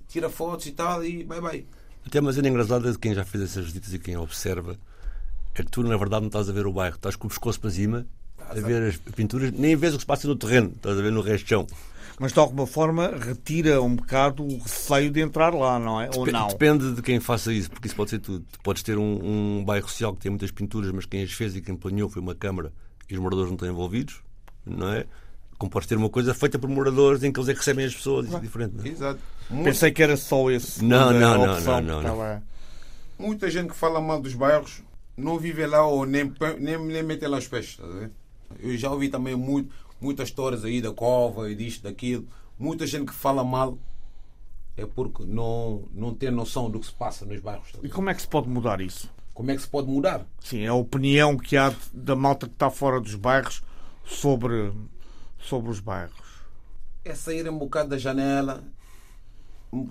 [0.09, 1.65] Tira fotos e tal e bye bye.
[2.05, 4.77] até uma cena engraçada de quem já fez essas visitas e quem observa
[5.55, 7.59] é que tu, na verdade, não estás a ver o bairro, estás com o pescoço
[7.59, 8.05] para cima,
[8.37, 11.11] a ver as pinturas, nem vês o que se passa no terreno, estás a ver
[11.11, 11.67] no resto do chão.
[12.19, 16.09] Mas de alguma forma retira um bocado o receio de entrar lá, não é?
[16.15, 16.49] Ou não?
[16.49, 18.45] Depende de quem faça isso, porque isso pode ser tudo.
[18.51, 21.55] Tu podes ter um, um bairro social que tem muitas pinturas, mas quem as fez
[21.55, 22.73] e quem planeou foi uma Câmara
[23.09, 24.21] e os moradores não estão envolvidos,
[24.65, 25.05] não é?
[25.57, 27.95] Como podes ter uma coisa feita por moradores em que eles é que recebem as
[27.95, 28.75] pessoas, isso é diferente.
[28.75, 28.87] Não é?
[28.89, 29.19] Exato.
[29.63, 30.83] Pensei que era só esse.
[30.83, 32.43] Não, não, não, opção não, não, não.
[33.17, 34.81] Muita gente que fala mal dos bairros
[35.17, 37.65] não vive lá ou nem, nem, nem mete lá os pés.
[37.65, 38.11] estás a ver?
[38.59, 42.27] Eu já ouvi também muito, muitas histórias aí da cova e disto, daquilo.
[42.57, 43.77] Muita gente que fala mal
[44.75, 47.69] é porque não, não tem noção do que se passa nos bairros.
[47.83, 49.09] E como é que se pode mudar isso?
[49.33, 50.25] Como é que se pode mudar?
[50.39, 53.61] Sim, a opinião que há da malta que está fora dos bairros
[54.05, 54.71] sobre,
[55.39, 56.17] sobre os bairros.
[57.05, 58.63] É sair um bocado da janela,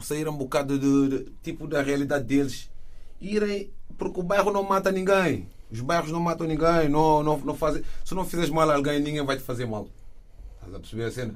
[0.01, 2.71] sair um bocado de, de- tipo da realidade deles,
[3.21, 5.49] irem porque o bairro não mata ninguém.
[5.71, 7.83] Os bairros não matam ninguém, não, não, não fazem.
[8.05, 9.89] Se não fizeres mal a alguém, ninguém vai te fazer mal.
[10.69, 11.35] Estás a perceber a cena?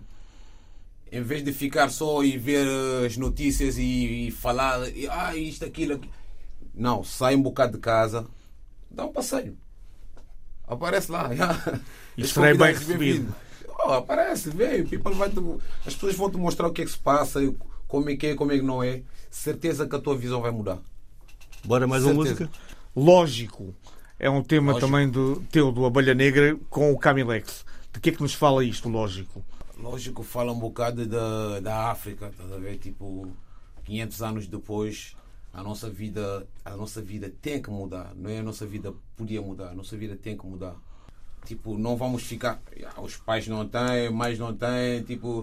[1.11, 5.35] Em vez de ficar só e ver eh, as notícias e, e falar, e, ah,
[5.37, 6.13] isto, aquilo, aquilo.
[6.75, 8.27] Não, sai um bocado de casa,
[8.91, 9.57] dá um passeio.
[10.67, 11.31] Aparece lá.
[12.15, 13.35] E serei bem recebido.
[13.87, 15.33] Oh, aparece, vem, people vai
[15.87, 17.41] as pessoas vão te mostrar o que é que se passa,
[17.89, 19.01] como é que é, como é que não é.
[19.31, 20.79] Certeza que a tua visão vai mudar.
[21.65, 22.45] Bora mais uma Certeza.
[22.45, 22.61] música?
[22.95, 23.75] Lógico.
[24.19, 24.87] É um tema Lógico.
[24.93, 27.65] também do teu, do Abelha Negra, com o Camilex.
[27.93, 29.43] De que é que nos fala isto, lógico?
[29.79, 32.79] Lógico, fala um bocado da, da África, estás a ver?
[32.79, 33.29] Tipo,
[33.85, 35.17] 500 anos depois,
[35.53, 38.13] a nossa vida, a nossa vida tem que mudar.
[38.17, 40.75] Não é a nossa vida podia mudar, a nossa vida tem que mudar.
[41.45, 42.63] Tipo, não vamos ficar.
[42.79, 45.43] "Ya, os pais não têm, mães não têm, tipo.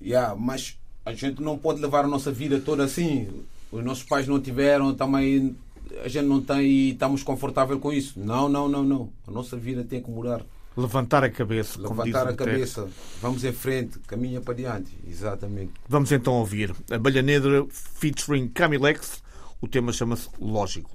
[0.00, 3.44] ya, mas a gente não pode levar a nossa vida toda assim.
[3.70, 5.56] Os nossos pais não tiveram, também
[6.04, 8.18] a gente não tem e estamos confortável com isso.
[8.18, 9.12] Não, não, não, não.
[9.26, 10.42] A nossa vida tem que mudar.
[10.76, 11.78] Levantar a cabeça.
[11.78, 12.82] como diz Levantar a texto.
[12.82, 12.88] cabeça,
[13.20, 14.96] vamos em frente, caminha para diante.
[15.06, 15.72] Exatamente.
[15.88, 19.22] Vamos então ouvir Abelha Negra featuring Camilex.
[19.60, 20.90] O tema chama-se Lógico.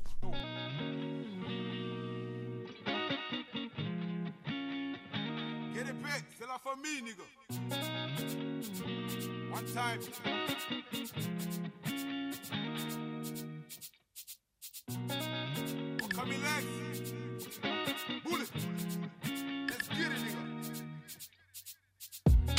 [5.74, 5.96] Get it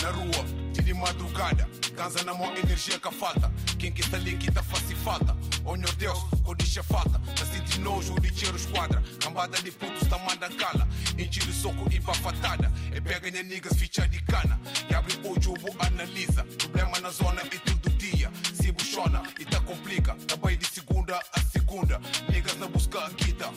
[0.02, 3.52] Na rua, dia de madrugada, casa na mão, energia que falta.
[3.78, 5.36] Quem que tá ali que tá fácil falta.
[5.64, 7.18] Oh meu Deus, codicha falta.
[7.36, 9.02] Tá sentindo nojo de cheiro esquadra.
[9.20, 10.86] Cambada de putos tá manda cala.
[11.18, 12.72] Enchir soco e bafatada.
[12.94, 14.60] E pega nem niggas ficha de cana.
[14.90, 16.44] E abre o vou analisa.
[16.58, 18.30] Problema na zona e todo dia.
[18.54, 20.14] Se buchou funciona e tá complica.
[20.26, 22.00] Trabalho de segunda a segunda.
[22.28, 23.48] Niggas na busca a quita.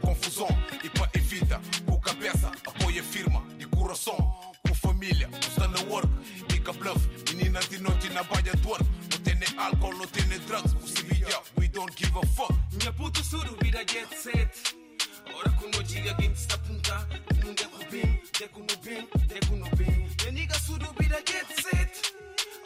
[0.00, 0.48] Confusão
[0.82, 1.60] e para evita.
[1.84, 3.42] Com cabeça, apoia firma.
[3.58, 4.16] De coração,
[5.00, 6.08] Está na work.
[6.50, 7.00] Nigga bluff.
[7.32, 8.84] Menina de noite na baia do work.
[9.10, 10.74] Não tem nem álcool, não tem nem drugs.
[10.74, 12.54] Possibilidade, we don't give a fuck.
[12.72, 14.76] Minha puta suru vira jet set
[15.34, 17.08] Ora com noite alguém te está a apontar
[17.44, 22.14] Não deco bem, deco no bem, deco no bem Minha nigga suru vira jet set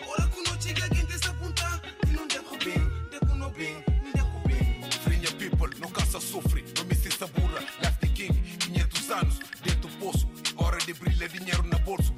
[0.07, 4.49] Ora com noite alguém te está a apontar Não deco bem, deco no bem, deco
[4.49, 6.65] bem Frinha people, não cansa, sofre.
[6.77, 7.61] Não me se sabura.
[7.61, 10.32] Life the king, 500 anos, dentro do poço.
[10.83, 12.13] Hora de brilha, dinheiro na bolso.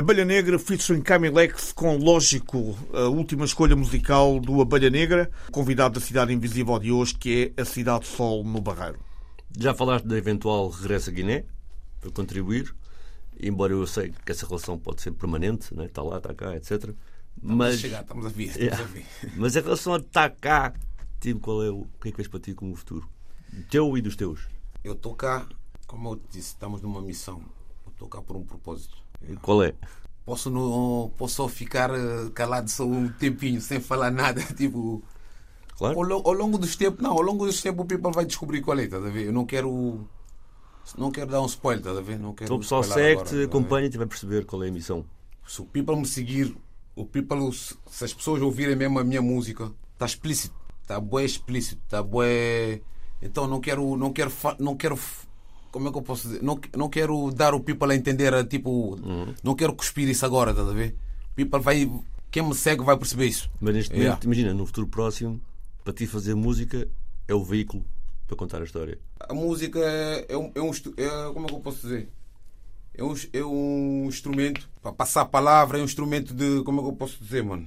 [0.00, 6.06] Abelha Negra featuring Camilex com Lógico, a última escolha musical do Abelha Negra, convidado da
[6.06, 8.98] Cidade Invisível de hoje, que é a Cidade Sol no Barreiro.
[9.58, 11.44] Já falaste da eventual regresso a Guiné,
[12.00, 12.74] para contribuir,
[13.38, 15.84] embora eu sei que essa relação pode ser permanente, né?
[15.84, 16.70] está lá, está cá, etc.
[16.70, 16.96] Estamos
[17.42, 18.48] Mas, a chegar, estamos a vir.
[18.56, 18.82] Estamos Yeah.
[18.82, 19.06] a vir.
[19.36, 20.72] mas em relação a estar cá,
[21.20, 23.06] tipo, qual é o, o que é que vês para ti como futuro?
[23.70, 24.48] Teu e dos teus?
[24.82, 25.46] Eu estou cá,
[25.86, 27.42] como eu te disse, estamos numa missão.
[27.84, 28.96] Eu estou cá por um propósito.
[29.42, 29.74] Qual é?
[30.24, 34.40] Posso, não, posso só ficar eh, calado só um tempinho, sem falar nada.
[34.56, 35.02] Tipo,
[35.76, 35.98] Claro.
[36.12, 38.78] ao, ao longo dos tempos, não, ao longo dos tempos o people vai descobrir qual
[38.78, 39.26] é, estás a ver?
[39.26, 40.06] Eu não quero.
[40.98, 42.18] Não quero dar um spoiler, estás a ver?
[42.18, 43.44] Não quero Então o pessoal segue-te, ver?
[43.46, 45.04] acompanha-te e vai perceber qual é a missão.
[45.46, 46.54] Se o people me seguir,
[46.94, 51.80] o people, se as pessoas ouvirem mesmo a minha música, está explícito, está bué explícito,
[51.84, 52.82] está bué.
[53.22, 54.98] Então não quero, não quero, não quero,
[55.70, 56.42] como é que eu posso dizer?
[56.42, 58.98] Não, não quero dar o people a entender, a, tipo,
[59.42, 60.94] não quero cuspir isso agora, estás a ver?
[61.36, 61.90] People vai,
[62.30, 63.50] quem me segue vai perceber isso.
[63.60, 64.08] Mas neste Yeah.
[64.10, 65.40] momento, imagina, no futuro próximo,
[65.84, 66.86] para ti fazer música
[67.28, 67.84] é o veículo
[68.26, 68.98] para contar a história.
[69.28, 72.08] A música é, é um, é um é- como é que eu posso dizer?
[72.94, 76.82] É um, é um instrumento para passar a palavra, é um instrumento de, como é
[76.82, 77.66] que eu posso dizer, mano?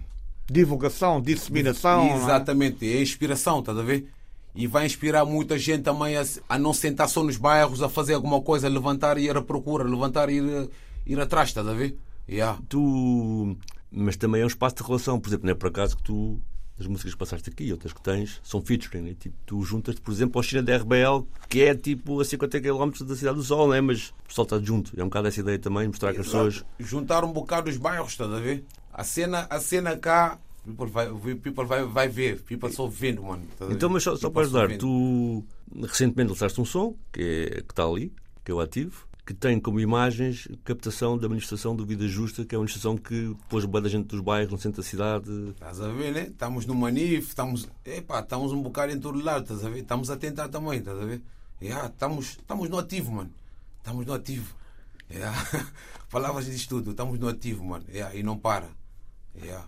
[0.50, 2.04] Divulgação, disseminação.
[2.04, 2.18] é?
[2.18, 4.08] Exatamente, é inspiração, estás a ver?
[4.56, 8.14] E vai inspirar muita gente também a, a não sentar só nos bairros, a fazer
[8.14, 10.70] alguma coisa, a levantar e ir à procura, levantar e ir,
[11.06, 11.98] ir atrás, estás a ver?
[12.30, 12.60] Yeah.
[12.70, 13.58] Tu.
[13.92, 15.20] Mas também é um espaço de relação.
[15.20, 16.40] Por exemplo, não é por acaso que tu.
[16.80, 19.04] As músicas que passaste aqui, outras que tens, são featuring.
[19.04, 19.16] Né?
[19.18, 22.90] Tipo, tu juntas-te, por exemplo, ao China da RBL, que é tipo a 50 km
[23.06, 23.80] da Cidade do Sol, né?
[23.80, 24.92] mas o pessoal está junto.
[25.00, 26.66] É um bocado essa ideia também, mostrar que as pessoas.
[26.80, 28.66] Juntar um bocado os bairros, estás a ver?
[28.92, 33.46] A cena, a cena cá, people vai, people vai, vai ver, people só vendo, mano.
[33.60, 34.80] a Então, mas só, só para ajudar, vendo.
[34.80, 35.46] tu
[35.82, 39.60] recentemente lançaste um som que, é, que está ali, que é o ativo, que tem
[39.60, 43.82] como imagens captação da manifestação do Vida Justa, que é uma manifestação que pôs boa
[43.82, 45.30] da gente dos bairros no centro da cidade.
[45.50, 46.24] Estás a ver, né?
[46.24, 49.80] Estamos no Manif, estamos, epá, estamos um bocado em todo lado, estás a ver?
[49.82, 51.22] Estamos a tentar também, estás a ver?
[51.62, 53.32] Yeah, estamos, estamos no ativo, mano.
[53.78, 54.54] Estamos no ativo.
[55.10, 55.34] Yeah.
[56.12, 57.86] Palavras diz tudo, estamos no ativo, mano.
[57.90, 58.70] Yeah, e não para.
[59.42, 59.68] Yeah.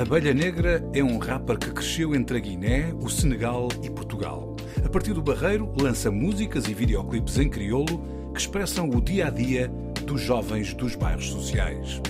[0.00, 4.56] Abelha Negra é um rapper que cresceu entre a Guiné, o Senegal e Portugal.
[4.82, 9.30] A partir do Barreiro, lança músicas e videoclipes em crioulo que expressam o dia a
[9.30, 9.68] dia
[10.06, 12.00] dos jovens dos bairros sociais.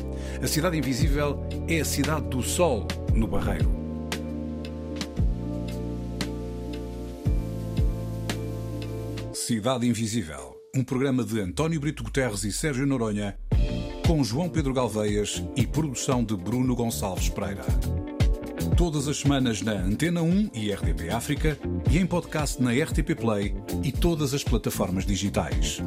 [0.41, 3.69] A Cidade Invisível é a cidade do sol no Barreiro.
[9.33, 13.37] Cidade Invisível, um programa de António Brito Guterres e Sérgio Noronha,
[14.11, 17.65] com João Pedro Galveias e produção de Bruno Gonçalves Pereira.
[18.77, 21.57] Todas as semanas na Antena 1 e RDP África
[21.89, 23.55] e em podcast na RTP Play
[23.85, 25.81] e todas as plataformas digitais.